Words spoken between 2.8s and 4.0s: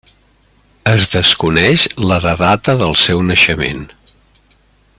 del seu naixement.